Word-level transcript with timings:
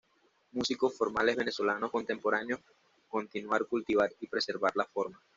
Músicos 0.53 0.97
formales 0.97 1.35
venezolanos 1.35 1.91
contemporáneos 1.91 2.59
continuar 3.07 3.67
cultivar 3.67 4.09
y 4.19 4.25
preservar 4.25 4.71
la 4.75 4.85
forma. 4.85 5.21